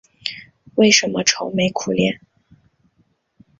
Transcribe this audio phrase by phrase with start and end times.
[0.77, 2.19] 为什么愁眉苦脸？